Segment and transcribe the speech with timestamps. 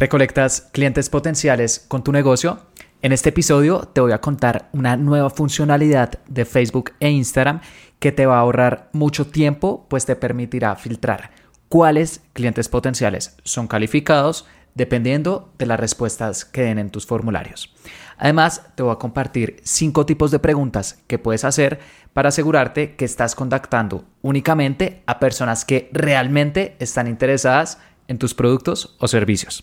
[0.00, 2.60] ¿Recolectas clientes potenciales con tu negocio?
[3.02, 7.60] En este episodio te voy a contar una nueva funcionalidad de Facebook e Instagram
[7.98, 11.32] que te va a ahorrar mucho tiempo, pues te permitirá filtrar
[11.68, 17.74] cuáles clientes potenciales son calificados dependiendo de las respuestas que den en tus formularios.
[18.16, 21.78] Además, te voy a compartir cinco tipos de preguntas que puedes hacer
[22.14, 27.78] para asegurarte que estás contactando únicamente a personas que realmente están interesadas
[28.10, 29.60] en tus productos o servicios.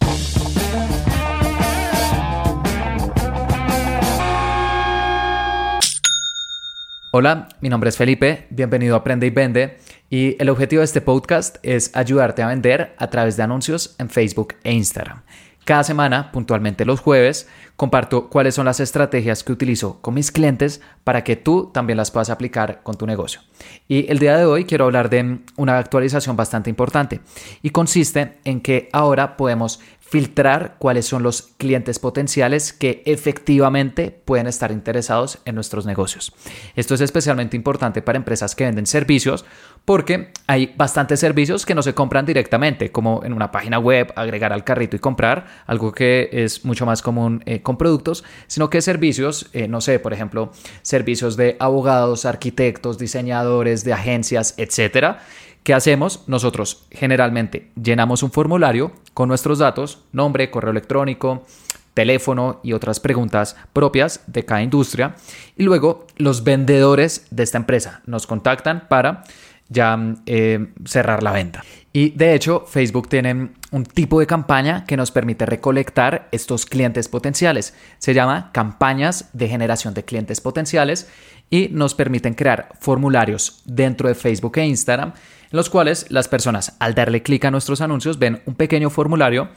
[7.12, 9.78] Hola, mi nombre es Felipe, bienvenido a Aprende y Vende
[10.10, 14.10] y el objetivo de este podcast es ayudarte a vender a través de anuncios en
[14.10, 15.24] Facebook e Instagram.
[15.68, 20.80] Cada semana, puntualmente los jueves, comparto cuáles son las estrategias que utilizo con mis clientes
[21.04, 23.42] para que tú también las puedas aplicar con tu negocio.
[23.86, 27.20] Y el día de hoy quiero hablar de una actualización bastante importante
[27.62, 34.48] y consiste en que ahora podemos filtrar cuáles son los clientes potenciales que efectivamente pueden
[34.48, 36.34] estar interesados en nuestros negocios.
[36.76, 39.44] Esto es especialmente importante para empresas que venden servicios
[39.84, 44.52] porque hay bastantes servicios que no se compran directamente, como en una página web, agregar
[44.52, 48.82] al carrito y comprar, algo que es mucho más común eh, con productos, sino que
[48.82, 55.20] servicios, eh, no sé, por ejemplo, servicios de abogados, arquitectos, diseñadores, de agencias, etcétera
[55.68, 56.24] ¿Qué hacemos?
[56.28, 61.46] Nosotros generalmente llenamos un formulario con nuestros datos, nombre, correo electrónico,
[61.94, 65.18] teléfono y otras preguntas propias de cada industria.
[65.58, 69.26] Y luego los vendedores de esta empresa nos contactan para
[69.68, 71.66] ya eh, cerrar la venta.
[71.92, 77.10] Y de hecho, Facebook tiene un tipo de campaña que nos permite recolectar estos clientes
[77.10, 77.74] potenciales.
[77.98, 81.10] Se llama campañas de generación de clientes potenciales
[81.50, 85.12] y nos permiten crear formularios dentro de Facebook e Instagram
[85.52, 89.50] en los cuales las personas al darle clic a nuestros anuncios ven un pequeño formulario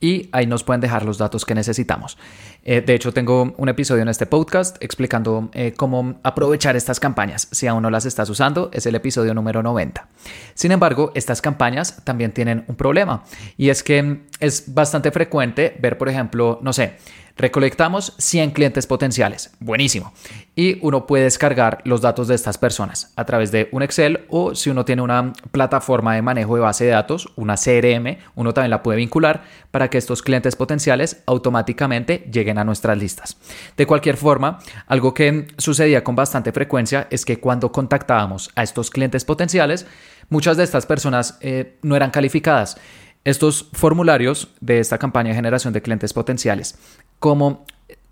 [0.00, 2.18] y ahí nos pueden dejar los datos que necesitamos.
[2.62, 7.48] Eh, de hecho, tengo un episodio en este podcast explicando eh, cómo aprovechar estas campañas.
[7.52, 10.06] Si aún no las estás usando, es el episodio número 90.
[10.54, 13.24] Sin embargo, estas campañas también tienen un problema
[13.56, 16.96] y es que es bastante frecuente ver, por ejemplo, no sé,
[17.36, 19.52] Recolectamos 100 clientes potenciales.
[19.58, 20.12] Buenísimo.
[20.54, 24.54] Y uno puede descargar los datos de estas personas a través de un Excel o
[24.54, 28.70] si uno tiene una plataforma de manejo de base de datos, una CRM, uno también
[28.70, 29.42] la puede vincular
[29.72, 33.36] para que estos clientes potenciales automáticamente lleguen a nuestras listas.
[33.76, 38.90] De cualquier forma, algo que sucedía con bastante frecuencia es que cuando contactábamos a estos
[38.90, 39.86] clientes potenciales,
[40.28, 42.76] muchas de estas personas eh, no eran calificadas.
[43.24, 46.78] Estos formularios de esta campaña de generación de clientes potenciales,
[47.18, 47.64] como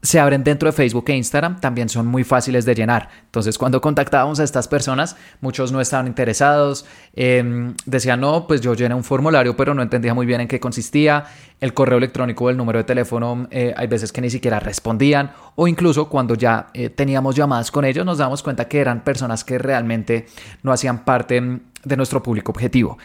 [0.03, 3.09] se abren dentro de Facebook e Instagram, también son muy fáciles de llenar.
[3.27, 6.85] Entonces, cuando contactábamos a estas personas, muchos no estaban interesados,
[7.15, 10.59] em, decían, no, pues yo llené un formulario, pero no entendía muy bien en qué
[10.59, 11.27] consistía.
[11.61, 15.31] El correo electrónico o el número de teléfono, eh, hay veces que ni siquiera respondían,
[15.55, 19.45] o incluso cuando ya eh, teníamos llamadas con ellos, nos damos cuenta que eran personas
[19.45, 20.27] que realmente
[20.65, 22.99] no hacían parte mm, de nuestro público objetivo.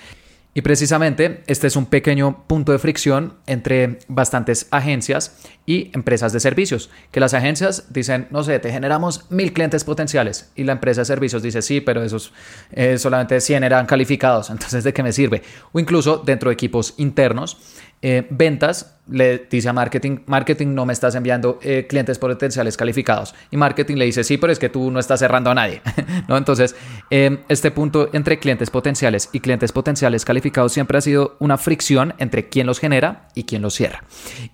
[0.57, 5.37] Y precisamente este es un pequeño punto de fricción entre bastantes agencias
[5.67, 10.51] y empresas de servicios, que las agencias dicen, no sé, te generamos mil clientes potenciales
[10.55, 12.33] y la empresa de servicios dice, sí, pero esos
[12.71, 15.43] eh, solamente 100 eran calificados, entonces ¿de qué me sirve?
[15.73, 17.57] O incluso dentro de equipos internos
[18.01, 23.33] eh, ventas le dice a marketing, marketing no me estás enviando eh, clientes potenciales calificados.
[23.51, 25.81] Y marketing le dice, sí, pero es que tú no estás cerrando a nadie.
[26.27, 26.37] ¿No?
[26.37, 26.75] Entonces,
[27.09, 32.13] em, este punto entre clientes potenciales y clientes potenciales calificados siempre ha sido una fricción
[32.17, 34.03] entre quién los genera y quién los cierra.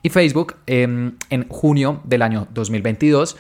[0.04, 3.38] Y Facebook em, en junio del año 2022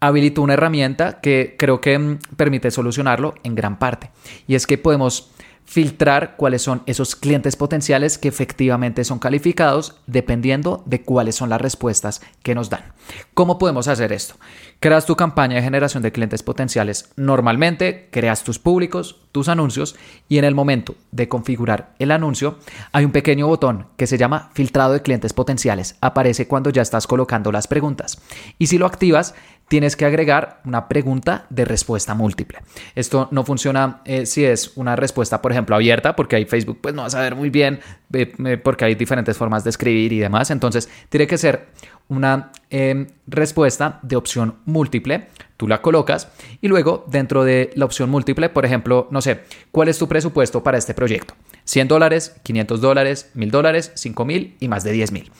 [0.00, 4.10] habilitó una herramienta que creo que em, permite solucionarlo en gran parte.
[4.46, 5.30] Y es que podemos
[5.64, 11.60] filtrar cuáles son esos clientes potenciales que efectivamente son calificados dependiendo de cuáles son las
[11.60, 12.92] respuestas que nos dan.
[13.32, 14.34] ¿Cómo podemos hacer esto?
[14.80, 19.96] Creas tu campaña de generación de clientes potenciales normalmente, creas tus públicos, tus anuncios
[20.28, 22.58] y en el momento de configurar el anuncio
[22.92, 25.96] hay un pequeño botón que se llama filtrado de clientes potenciales.
[26.00, 28.20] Aparece cuando ya estás colocando las preguntas.
[28.58, 29.34] Y si lo activas,
[29.68, 32.58] tienes que agregar una pregunta de respuesta múltiple.
[32.94, 36.94] Esto no funciona eh, si es una respuesta, por ejemplo, abierta, porque ahí Facebook pues
[36.94, 37.80] no va a saber muy bien,
[38.12, 40.50] eh, porque hay diferentes formas de escribir y demás.
[40.50, 41.68] Entonces, tiene que ser
[42.08, 45.28] una em, respuesta de opción múltiple.
[45.56, 46.28] Tú la colocas
[46.60, 49.40] y luego dentro de la opción múltiple, por ejemplo, no sé,
[49.70, 51.34] ¿cuál es tu presupuesto para este proyecto?
[51.64, 55.32] 100 dólares, 500 dólares, 1000 dólares, 5000 y más de 10 mil.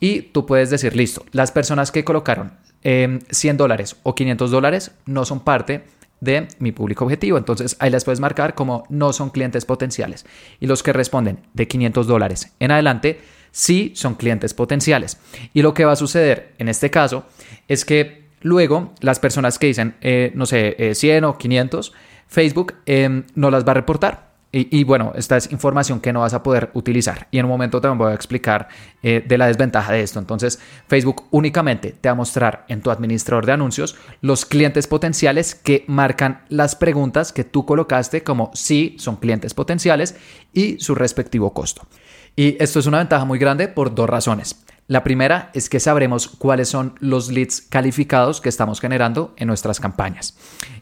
[0.00, 2.52] Y tú puedes decir, listo, las personas que colocaron
[2.86, 5.84] 100 em, dólares o 500 dólares no son parte
[6.20, 7.36] de mi público objetivo.
[7.36, 10.24] Entonces ahí las puedes marcar como no son clientes potenciales.
[10.60, 15.18] Y los que responden de 500 dólares en adelante, sí son clientes potenciales.
[15.52, 17.26] Y lo que va a suceder en este caso
[17.66, 21.92] es que luego las personas que dicen, eh, no sé, 100 eh, o 500,
[22.28, 24.25] Facebook em, no las va a reportar
[24.58, 27.28] y, bueno, esta es información que no vas a poder utilizar.
[27.30, 28.68] Y en un momento también voy a explicar
[29.02, 30.18] eh, de la desventaja de esto.
[30.18, 30.58] Entonces,
[30.88, 35.84] Facebook únicamente te va a mostrar en tu administrador de anuncios los clientes potenciales que
[35.88, 40.16] marcan las preguntas que tú colocaste como si son clientes potenciales
[40.52, 41.86] y su respectivo costo.
[42.34, 44.65] Y esto es una ventaja muy grande por dos razones.
[44.88, 49.80] La primera es que sabremos cuáles son los leads calificados que estamos generando en nuestras
[49.80, 50.36] campañas.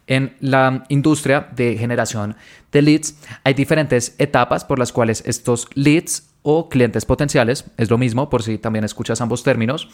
[0.07, 2.37] En la industria de generación
[2.71, 3.15] de leads
[3.45, 8.43] hay diferentes etapas por las cuales estos leads o clientes potenciales, es lo mismo por
[8.43, 9.89] si también escuchas ambos términos,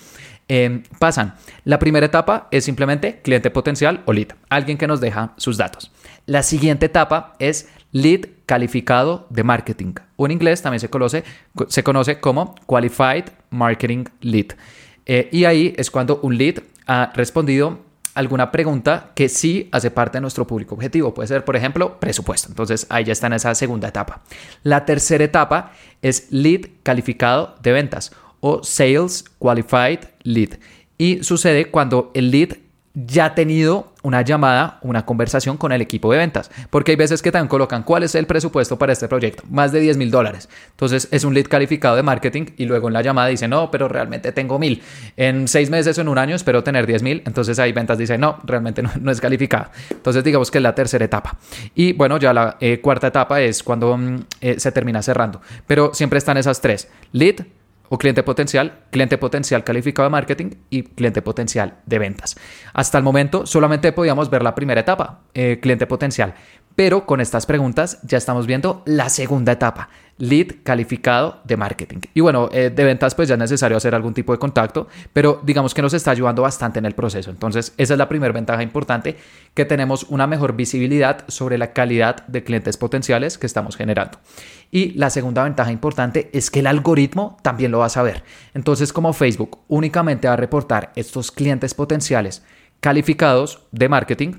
[0.48, 1.36] em, pasan.
[1.64, 5.92] La primera etapa es simplemente cliente potencial o lead, alguien que nos deja sus datos.
[6.26, 12.54] La siguiente etapa es lead calificado de marketing, o en inglés también se conoce, como
[12.66, 14.56] Qualified Marketing Lead.
[15.06, 16.56] Eh, y ahí es cuando un lead
[16.86, 17.80] ha respondido
[18.14, 21.14] alguna pregunta que sí hace parte de nuestro público objetivo.
[21.14, 22.48] Puede ser, por ejemplo, presupuesto.
[22.48, 24.22] Entonces ahí ya está en esa segunda etapa.
[24.62, 25.72] La tercera etapa
[26.02, 30.58] es lead calificado de ventas o sales qualified lead.
[30.98, 32.56] Y sucede cuando el lead
[32.94, 36.50] ya ha tenido una llamada, una conversación con el equipo de ventas.
[36.70, 39.44] Porque hay veces que también colocan cuál es el presupuesto para este proyecto.
[39.48, 40.48] Más de 10 mil dólares.
[40.70, 43.88] Entonces es un lead calificado de marketing y luego en la llamada dice, no, pero
[43.88, 44.82] realmente tengo mil.
[45.16, 47.22] En seis meses o en un año espero tener 10 mil.
[47.26, 49.70] Entonces ahí ventas dice, no, realmente no, es calificado.
[49.90, 51.38] Entonces digamos que es la tercera etapa.
[51.74, 55.40] Y bueno, ya la eh, cuarta etapa es cuando mm, eh, se termina cerrando.
[55.66, 56.88] Pero siempre están esas tres.
[57.12, 57.44] Lead,
[57.90, 62.36] o cliente potencial, cliente potencial calificado de marketing y cliente potencial de ventas.
[62.72, 66.34] Hasta el momento solamente podíamos ver la primera etapa, eh, cliente potencial,
[66.80, 71.98] pero con estas preguntas ya estamos viendo la segunda etapa, lead calificado de marketing.
[72.14, 75.42] Y bueno, eh, de ventas pues ya es necesario hacer algún tipo de contacto, pero
[75.44, 77.30] digamos que nos está ayudando bastante en el proceso.
[77.30, 79.18] Entonces, esa es la primera ventaja importante,
[79.52, 84.18] que tenemos una mejor visibilidad sobre la calidad de clientes potenciales que estamos generando.
[84.70, 88.24] Y la segunda ventaja importante es que el algoritmo también lo va a saber.
[88.54, 92.42] Entonces, como Facebook únicamente va a reportar estos clientes potenciales
[92.80, 94.32] calificados de marketing,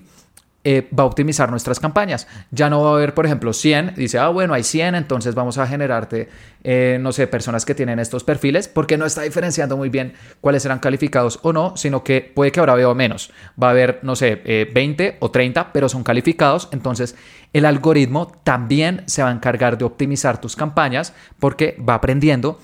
[0.63, 2.27] eh, va a optimizar nuestras campañas.
[2.51, 5.57] Ya no va a haber, por ejemplo, 100, dice, ah, bueno, hay 100, entonces vamos
[5.57, 6.29] a generarte,
[6.63, 10.61] eh, no sé, personas que tienen estos perfiles, porque no está diferenciando muy bien cuáles
[10.61, 13.31] serán calificados o no, sino que puede que ahora veo menos.
[13.61, 14.35] Va a haber, no sé,
[14.71, 17.15] 20 eh, o 30, pero son calificados, entonces
[17.53, 22.59] el algoritmo también se va a encargar de optimizar tus campañas porque va aprendiendo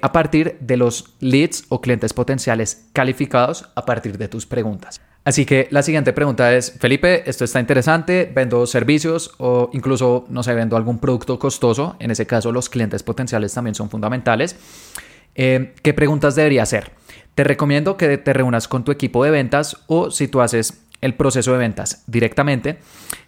[0.00, 5.00] a partir de los leads o clientes potenciales calificados a partir de tus preguntas.
[5.24, 10.42] Así que la siguiente pregunta es, Felipe, esto está interesante, vendo servicios o incluso, no
[10.42, 14.56] sé, vendo algún producto costoso, en ese caso los clientes potenciales también son fundamentales.
[15.36, 16.90] Eh, ¿Qué preguntas debería hacer?
[17.36, 21.14] Te recomiendo que te reúnas con tu equipo de ventas o si tú haces el
[21.14, 22.78] proceso de ventas directamente,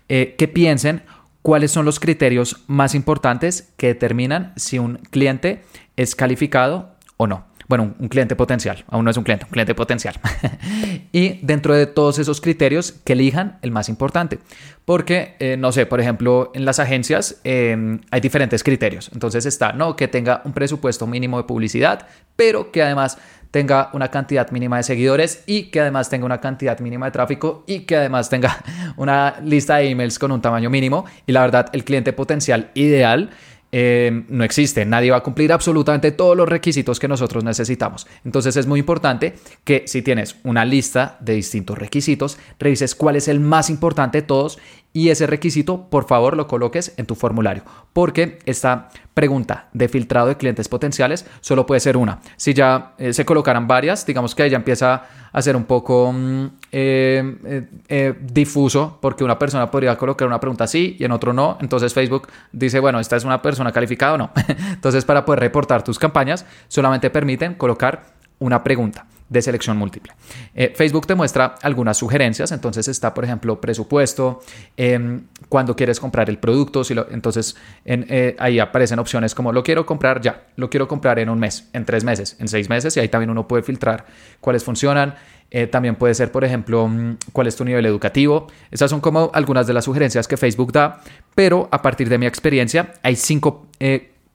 [0.08, 1.02] eh, que piensen
[1.42, 5.62] cuáles son los criterios más importantes que determinan si un cliente
[5.96, 9.74] es calificado o no bueno, un cliente potencial, aún no es un cliente, un cliente
[9.74, 10.14] potencial.
[11.12, 14.38] y dentro de todos esos criterios, que elijan el más importante.
[14.84, 19.10] Porque, eh, no sé, por ejemplo, en las agencias em, hay diferentes criterios.
[19.12, 22.06] Entonces está, no, que tenga un presupuesto mínimo de publicidad,
[22.36, 23.18] pero que además
[23.50, 27.64] tenga una cantidad mínima de seguidores y que además tenga una cantidad mínima de tráfico
[27.66, 28.62] y que además tenga
[28.96, 31.06] una lista de emails con un tamaño mínimo.
[31.26, 33.30] Y la verdad, el cliente potencial ideal
[33.76, 34.84] eh, no existe.
[34.84, 38.06] Nadie va a cumplir absolutamente todos los requisitos que nosotros necesitamos.
[38.24, 43.26] Entonces es muy importante que si tienes una lista de distintos requisitos, revises cuál es
[43.26, 44.60] el más importante de todos
[44.96, 50.28] y ese requisito, por favor, lo coloques en tu formulario, porque esta pregunta de filtrado
[50.28, 52.20] de clientes potenciales solo puede ser una.
[52.36, 56.46] Si ya eh, se colocaran varias, digamos que ella empieza a ser un poco mm,
[56.70, 61.58] eh, eh, difuso, porque una persona podría colocar una pregunta sí y en otro no.
[61.60, 64.30] Entonces Facebook dice, bueno, esta es una persona calificada o no.
[64.70, 70.14] Entonces, para poder reportar tus campañas, solamente permiten colocar una pregunta de selección múltiple.
[70.54, 74.40] Eh, Facebook te muestra algunas sugerencias, entonces está, por ejemplo, presupuesto,
[74.76, 79.84] em, cuando quieres comprar el producto, si entonces eh, ahí aparecen opciones como lo quiero
[79.84, 83.00] comprar ya, lo quiero comprar en un mes, en tres meses, en seis meses, y
[83.00, 84.06] ahí también uno puede filtrar
[84.40, 85.14] cuáles funcionan.
[85.50, 88.48] Eh, también puede ser, por ejemplo, mm, cuál es tu nivel educativo.
[88.70, 91.02] Esas son como algunas de las sugerencias que Facebook da,
[91.34, 93.68] pero a partir de mi experiencia hay cinco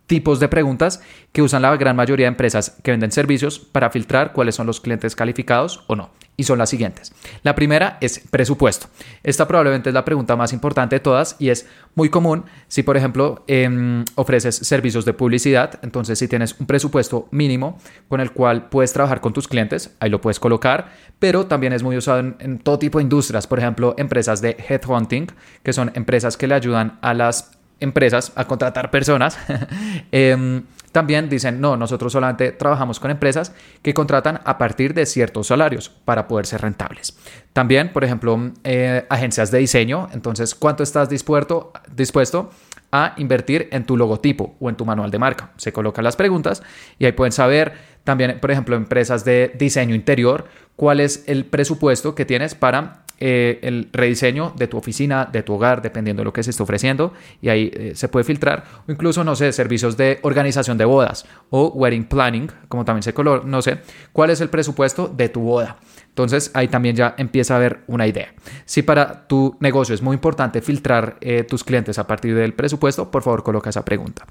[0.10, 1.02] tipos de preguntas
[1.32, 4.82] que usan la gran mayoría de empresas que venden servicios para filtrar cuáles son los
[4.82, 6.10] clientes calificados o no.
[6.36, 7.14] Y son las siguientes.
[7.44, 8.88] La primera es presupuesto.
[9.24, 12.98] Esta probablemente es la pregunta más importante de todas y es muy común si, por
[12.98, 15.80] ejemplo, em, ofreces servicios de publicidad.
[15.84, 20.10] Entonces, si tienes un presupuesto mínimo con el cual puedes trabajar con tus clientes, ahí
[20.10, 23.46] lo puedes colocar, pero también es muy usado en, en todo tipo de industrias.
[23.46, 25.28] Por ejemplo, empresas de headhunting,
[25.62, 29.38] que son empresas que le ayudan a las empresas a contratar personas,
[30.12, 35.48] em, también dicen, no, nosotros solamente trabajamos con empresas que contratan a partir de ciertos
[35.48, 37.18] salarios para poder ser rentables.
[37.54, 42.50] También, por ejemplo, eh, agencias de diseño, entonces, ¿cuánto estás dispuesto, dispuesto
[42.92, 45.52] a invertir en tu logotipo o en tu manual de marca?
[45.58, 46.64] Se colocan las preguntas
[46.98, 50.46] y ahí pueden saber también, por ejemplo, empresas de diseño interior,
[50.76, 55.54] cuál es el presupuesto que tienes para eh, el rediseño de tu oficina, de tu
[55.54, 58.92] hogar, dependiendo de lo que se esté ofreciendo, y ahí eh, se puede filtrar, o
[58.92, 63.46] incluso, no sé, servicios de organización de bodas o wedding planning, como también se color,
[63.46, 63.80] no sé,
[64.14, 65.78] cuál es el presupuesto de tu boda.
[66.10, 68.34] Entonces ahí también ya empieza a haber una idea.
[68.66, 73.10] Si para tu negocio es muy importante filtrar eh, tus clientes a partir del presupuesto,
[73.10, 74.26] por favor coloca esa pregunta.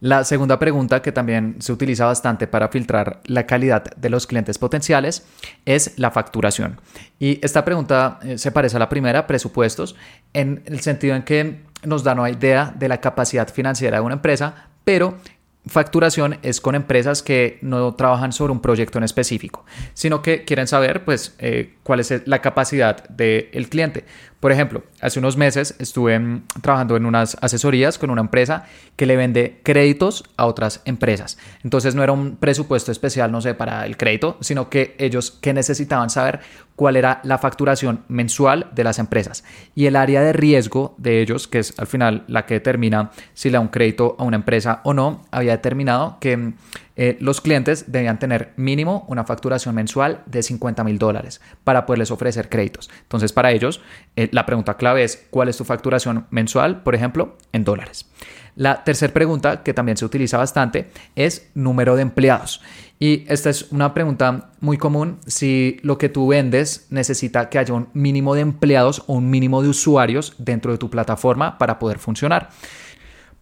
[0.00, 4.56] La segunda pregunta que también se utiliza bastante para filtrar la calidad de los clientes
[4.56, 5.26] potenciales
[5.66, 6.80] es la facturación.
[7.18, 9.96] Y esta pregunta eh, se parece a la primera, presupuestos,
[10.32, 14.14] en el sentido en que nos da una idea de la capacidad financiera de una
[14.14, 15.18] empresa, pero
[15.66, 20.66] facturación es con empresas que no trabajan sobre un proyecto en específico, sino que quieren
[20.66, 24.04] saber pues eh, cuál es la capacidad del cliente.
[24.40, 28.64] Por ejemplo, hace unos meses estuve mm, trabajando en unas asesorías con una empresa
[28.96, 31.36] que le vende créditos a otras empresas.
[31.62, 35.52] Entonces no era un presupuesto especial, no sé, para el crédito, sino que ellos que
[35.52, 36.40] necesitaban saber
[36.74, 39.44] cuál era la facturación mensual de las empresas.
[39.74, 43.50] Y el área de riesgo de ellos, que es al final la que determina si
[43.50, 46.54] le da un crédito a una empresa o no, había determinado que mm,
[47.02, 52.10] eh, los clientes debían tener mínimo una facturación mensual de 50 mil dólares para poderles
[52.10, 52.90] ofrecer créditos.
[53.00, 53.80] Entonces, para ellos,
[54.16, 58.06] eh, la pregunta clave es, ¿cuál es tu facturación mensual, por ejemplo, en dólares?
[58.54, 62.60] La tercera pregunta, que también se utiliza bastante, es número de empleados.
[62.98, 67.72] Y esta es una pregunta muy común si lo que tú vendes necesita que haya
[67.72, 71.98] un mínimo de empleados o un mínimo de usuarios dentro de tu plataforma para poder
[71.98, 72.50] funcionar.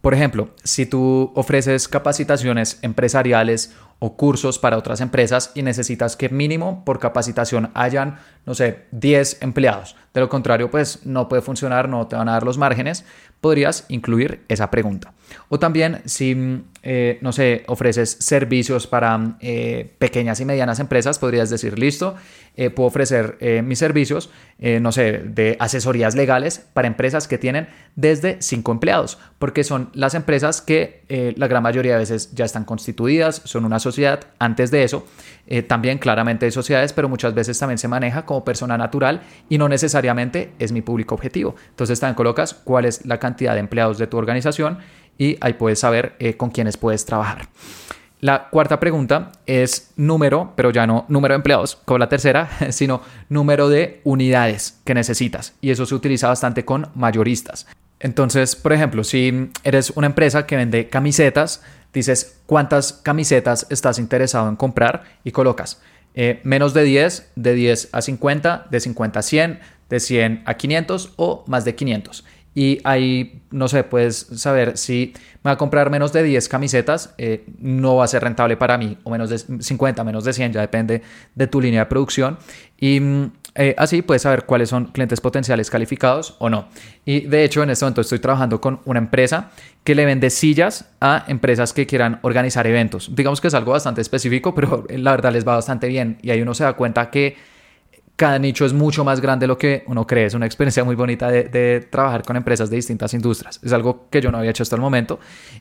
[0.00, 6.28] Por ejemplo, si tú ofreces capacitaciones empresariales o cursos para otras empresas y necesitas que
[6.28, 9.96] mínimo por capacitación hayan, no sé, 10 empleados.
[10.14, 13.04] De lo contrario, pues no puede funcionar, no te van a dar los márgenes.
[13.40, 15.12] Podrías incluir esa pregunta.
[15.48, 21.50] O también si, eh, no sé, ofreces servicios para eh, pequeñas y medianas empresas, podrías
[21.50, 22.16] decir, listo,
[22.56, 28.38] eh, puedo ofrecer mis servicios, no sé, de asesorías legales para empresas que tienen desde
[28.40, 31.04] 5 empleados, porque son las empresas que
[31.36, 33.78] la gran mayoría de veces ya están constituidas, son una
[34.38, 35.06] Antes de eso,
[35.66, 39.68] también claramente hay sociedades, pero muchas veces también se maneja como persona natural y no
[39.68, 41.56] necesariamente es mi público objetivo.
[41.70, 44.78] Entonces también colocas cuál es la cantidad de empleados de tu organización
[45.18, 47.48] y ahí puedes saber eh, con quiénes puedes trabajar.
[48.20, 53.02] La cuarta pregunta es número, pero ya no número de empleados, como la tercera, sino
[53.28, 55.54] número de unidades que necesitas.
[55.60, 57.66] Y eso se utiliza bastante con mayoristas.
[58.00, 61.62] Entonces, por ejemplo, si eres una empresa que vende camisetas,
[61.92, 65.80] dices cuántas camisetas estás interesado en comprar y colocas
[66.14, 70.54] eh, menos de 10, de 10 a 50, de 50 a 100, de 100 a
[70.54, 72.24] 500 o más de 500
[72.58, 75.12] y ahí, no sé, puedes saber si
[75.44, 78.76] me va a comprar menos de 10 camisetas, eh, no va a ser rentable para
[78.76, 81.02] mí, o menos de 50, menos de 100, ya depende
[81.36, 82.36] de tu línea de producción.
[82.76, 86.68] Y mm, eh, así puedes saber cuáles son clientes potenciales calificados o no.
[87.04, 89.50] Y de hecho, en este momento estoy trabajando con una empresa
[89.84, 93.14] que le vende sillas a empresas que quieran organizar eventos.
[93.14, 96.42] Digamos que es algo bastante específico, pero la verdad les va bastante bien y ahí
[96.42, 97.36] uno se da cuenta que
[98.18, 100.26] cada nicho es mucho más grande de lo que uno cree.
[100.26, 103.60] Es una experiencia muy bonita de, trabajar con empresas de distintas industrias.
[103.62, 105.20] Es algo que yo no había hecho hasta el momento.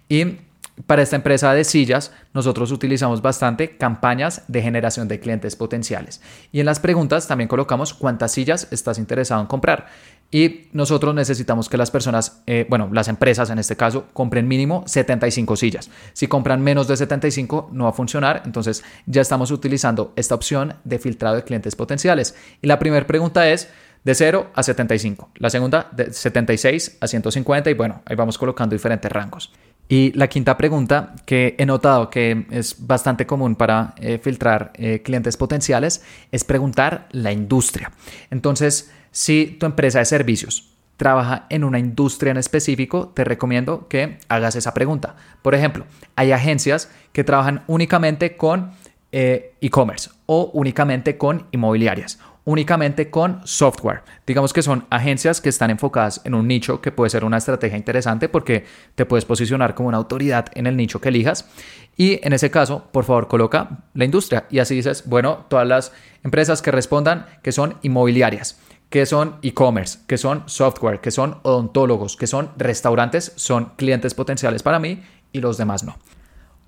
[0.09, 0.37] Y
[0.85, 6.21] para esta empresa de sillas, nosotros utilizamos bastante campañas de generación de clientes potenciales.
[6.51, 9.87] Y en las preguntas también colocamos cuántas sillas estás interesado en comprar.
[10.29, 14.83] Y nosotros necesitamos que las personas, eh, bueno, las empresas en este caso, compren mínimo
[14.85, 15.89] 75 sillas.
[16.13, 20.75] Si compran menos de 75 no va a funcionar, entonces ya estamos utilizando esta opción
[20.83, 22.35] de filtrado de clientes potenciales.
[22.61, 23.69] Y la primera pregunta es
[24.03, 28.75] de 0 a 75, la segunda de 76 a 150 y bueno, ahí vamos colocando
[28.75, 29.51] diferentes rangos.
[29.89, 35.01] Y la quinta pregunta que he notado que es bastante común para eh, filtrar eh,
[35.01, 37.91] clientes potenciales es preguntar la industria.
[38.29, 44.17] Entonces, si tu empresa de servicios trabaja en una industria en específico, te recomiendo que
[44.27, 45.15] hagas esa pregunta.
[45.41, 48.71] Por ejemplo, hay agencias que trabajan únicamente con
[49.11, 54.03] eh, e-commerce o únicamente con inmobiliarias únicamente con software.
[54.25, 57.77] Digamos que son agencias que están enfocadas en un nicho que puede ser una estrategia
[57.77, 58.63] interesante porque
[58.95, 61.49] te puedes posicionar como una autoridad en el nicho que elijas.
[61.97, 65.91] Y en ese caso, por favor, coloca la industria y así dices, bueno, todas las
[66.23, 72.15] empresas que respondan que son inmobiliarias que son e-commerce, que son software, que son odontólogos,
[72.15, 75.97] que son restaurantes, son clientes potenciales para mí y los demás no.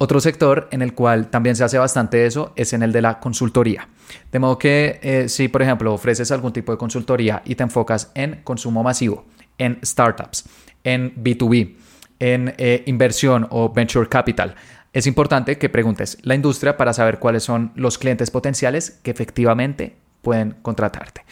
[0.01, 3.20] Otro sector en el cual también se hace bastante eso es en el de la
[3.20, 3.89] consultoría.
[4.32, 8.10] De modo que eh, si, por ejemplo, ofreces algún tipo de consultoría y te enfocas
[8.15, 9.25] en consumo masivo,
[9.58, 10.46] en startups,
[10.86, 11.75] en B2B,
[12.20, 14.56] en eh, inversión o venture capital,
[14.94, 19.98] es importante que preguntes la industria para saber cuáles son los clientes potenciales que efectivamente
[20.22, 21.25] pueden contratarte.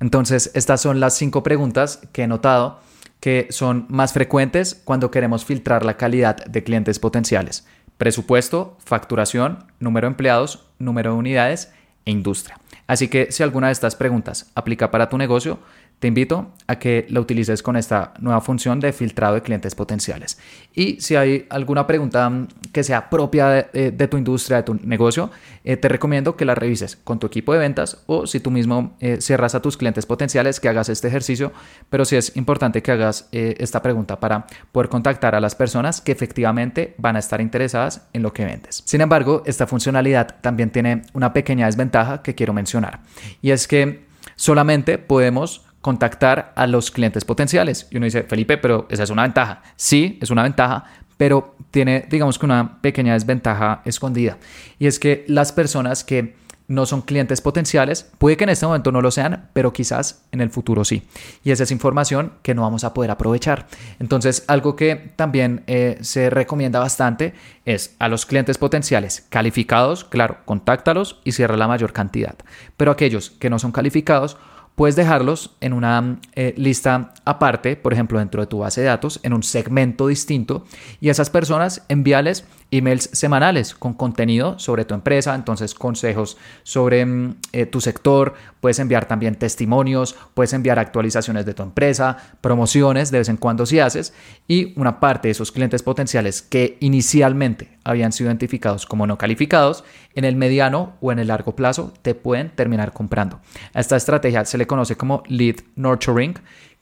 [0.00, 2.80] Entonces, estas son las cinco preguntas que he notado
[3.20, 7.64] que son más frecuentes cuando queremos filtrar la calidad de clientes potenciales.
[7.98, 11.72] Presupuesto, facturación, número de empleados, número de unidades
[12.04, 12.58] e industria.
[12.86, 15.58] Así que si alguna de estas preguntas aplica para tu negocio,
[15.98, 20.38] te invito a que la utilices con esta nueva función de filtrado de clientes potenciales.
[20.74, 22.30] Y si hay alguna pregunta
[22.72, 25.30] que sea propia de, tu industria, de tu negocio,
[25.62, 28.96] eh, te recomiendo que la revises con tu equipo de ventas o si tú mismo
[29.00, 31.52] eh, cierras a tus clientes potenciales, que hagas este ejercicio.
[31.90, 36.00] Pero sí es importante que hagas eh, esta pregunta para poder contactar a las personas
[36.00, 38.82] que efectivamente van a estar interesadas en lo que vendes.
[38.84, 43.00] Sin embargo, esta funcionalidad también tiene una pequeña desventaja que quiero mencionar.
[43.42, 44.04] Y es que
[44.36, 47.88] solamente podemos contactar a los clientes potenciales.
[47.90, 49.62] Y uno dice, Felipe, pero esa es una ventaja.
[49.76, 50.86] Sí, es una ventaja,
[51.18, 54.38] pero tiene, digamos que una pequeña desventaja escondida.
[54.78, 56.36] Y es que las personas que
[56.68, 60.40] no son clientes potenciales, puede que en este momento no lo sean, pero quizás en
[60.40, 61.02] el futuro sí.
[61.42, 63.66] Y esa es información que no vamos a poder aprovechar.
[64.00, 67.34] Entonces, algo que también eh, se recomienda bastante
[67.66, 72.36] es a los clientes potenciales calificados, claro, contáctalos y cierra la mayor cantidad.
[72.78, 74.38] Pero aquellos que no son calificados,
[74.74, 79.20] Puedes dejarlos en una eh, lista aparte, por ejemplo, dentro de tu base de datos,
[79.22, 80.64] en un segmento distinto,
[81.00, 82.44] y a esas personas envíales
[82.76, 88.78] emails semanales con contenido sobre tu empresa, entonces consejos sobre mm, eh, tu sector, puedes
[88.78, 93.80] enviar también testimonios, puedes enviar actualizaciones de tu empresa, promociones de vez en cuando si
[93.80, 94.12] haces,
[94.48, 99.84] y una parte de esos clientes potenciales que inicialmente habían sido identificados como no calificados,
[100.14, 103.40] en el mediano o en el largo plazo te pueden terminar comprando.
[103.72, 106.34] A esta estrategia se le conoce como lead nurturing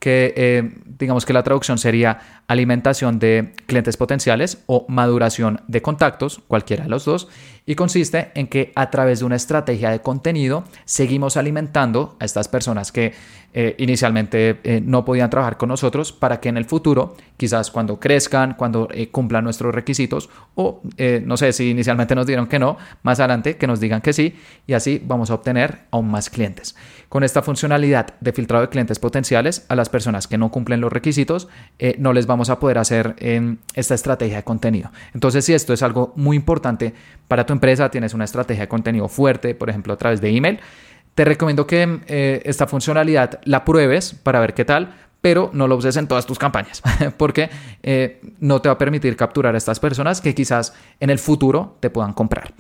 [0.03, 6.41] que eh, digamos que la traducción sería alimentación de clientes potenciales o maduración de contactos,
[6.49, 7.29] cualquiera de los dos,
[7.67, 12.49] y consiste en que a través de una estrategia de contenido seguimos alimentando a estas
[12.49, 13.13] personas que
[13.55, 18.01] eh, inicialmente eh, no podían trabajar con nosotros para que en el futuro, quizás cuando
[18.01, 20.81] crezcan, cuando cumplan nuestros requisitos o
[21.25, 24.35] no sé si inicialmente nos dieron que no, más adelante que nos digan que sí
[24.67, 26.75] y así vamos a obtener aún más clientes.
[27.13, 30.91] Con esta funcionalidad de filtrado de clientes potenciales a las personas que no cumplen los
[30.91, 31.47] requisitos,
[31.79, 34.91] eh, no les vamos a poder hacer em, esta estrategia de contenido.
[35.13, 36.95] Entonces, si esto es algo muy importante
[37.29, 40.61] para tu empresa, tienes una estrategia de contenido fuerte, por ejemplo, a través de email,
[41.15, 45.77] te recomiendo que eh, esta funcionalidad la pruebes para ver qué tal, pero no lo
[45.77, 46.83] uses en todas tus campañas,
[47.17, 47.51] porque
[47.83, 51.77] eh, no te va a permitir capturar a estas personas que quizás en el futuro
[51.81, 52.53] te puedan comprar.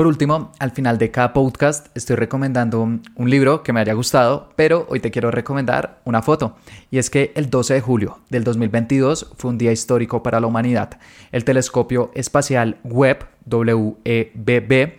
[0.00, 4.48] Por último, al final de cada podcast estoy recomendando un libro que me haya gustado,
[4.56, 6.56] pero hoy te quiero recomendar una foto.
[6.90, 10.46] Y es que el 12 de julio del 2022 fue un día histórico para la
[10.46, 10.98] humanidad.
[11.32, 14.94] El telescopio espacial Webb, WEBB,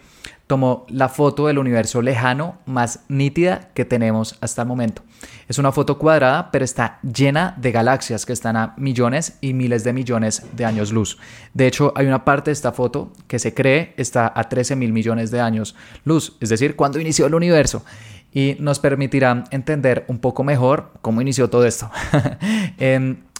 [0.51, 5.01] tomó la foto del universo lejano más nítida que tenemos hasta el momento.
[5.47, 9.85] Es una foto cuadrada, pero está llena de galaxias que están a millones y miles
[9.85, 11.17] de millones de años luz.
[11.53, 14.91] De hecho, hay una parte de esta foto que se cree está a 13 mil
[14.91, 17.85] millones de años luz, es decir, cuando inició el universo.
[18.33, 21.89] Y nos permitirá entender un poco mejor cómo inició todo esto.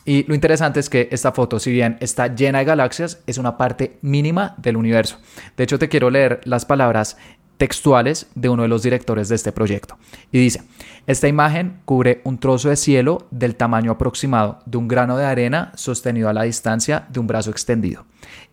[0.05, 3.57] y lo interesante es que esta foto, si bien está llena de galaxias, es una
[3.57, 5.17] parte mínima del universo.
[5.55, 7.17] De hecho, te quiero leer las palabras
[7.57, 9.99] textuales de uno de los directores de este proyecto.
[10.31, 10.63] Y dice,
[11.05, 15.71] esta imagen cubre un trozo de cielo del tamaño aproximado de un grano de arena
[15.75, 18.05] sostenido a la distancia de un brazo extendido.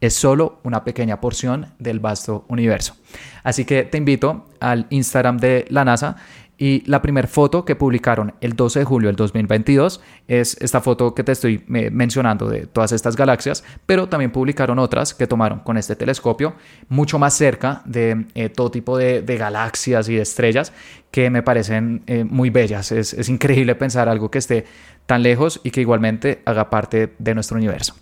[0.02, 2.96] Es solo una pequeña porción del vasto universo.
[3.42, 6.16] Así que te invito al Instagram de la NASA
[6.61, 11.14] Y la primera foto que publicaron el 12 de julio del 2022 es esta foto
[11.14, 15.61] que te estoy eh, mencionando de todas estas galaxias, pero también publicaron otras que tomaron
[15.61, 16.57] con este telescopio
[16.88, 20.73] mucho más cerca de eh, todo tipo de, galaxias y de estrellas
[21.12, 22.90] que me parecen eh, muy bellas.
[22.90, 24.64] Es, es increíble pensar algo que esté
[25.07, 27.94] tan lejos y que igualmente haga parte de nuestro universo.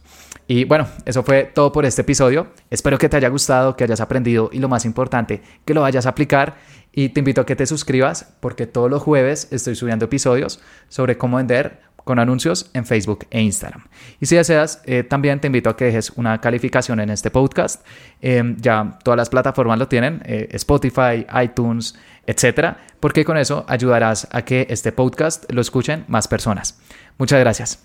[0.48, 2.48] Y bueno, eso fue todo por este episodio.
[2.70, 6.06] Espero que te haya gustado, que hayas aprendido y lo más importante, que lo vayas
[6.06, 6.56] a aplicar.
[6.96, 11.18] Y te invito a que te suscribas porque todos los jueves estoy subiendo episodios sobre
[11.18, 13.84] cómo vender con anuncios en Facebook e Instagram.
[14.18, 17.84] Y si deseas, eh, también te invito a que dejes una calificación en este podcast.
[18.22, 24.28] Em, ya todas las plataformas lo tienen, eh, Spotify, iTunes, etcétera, porque con eso ayudarás
[24.30, 26.78] a que este podcast lo escuchen más personas.
[27.18, 27.80] Muchas gracias.